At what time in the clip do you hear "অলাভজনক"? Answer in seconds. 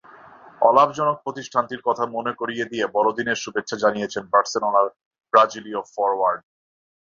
0.61-1.17